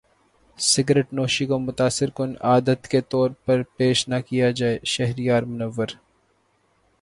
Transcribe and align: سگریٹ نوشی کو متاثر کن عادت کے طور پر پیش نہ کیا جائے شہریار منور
سگریٹ 0.59 1.07
نوشی 1.13 1.45
کو 1.45 1.57
متاثر 1.59 2.09
کن 2.17 2.33
عادت 2.49 2.87
کے 2.87 3.01
طور 3.11 3.29
پر 3.45 3.61
پیش 3.77 4.07
نہ 4.07 4.19
کیا 4.27 4.49
جائے 4.51 4.79
شہریار 4.85 5.43
منور 5.43 5.87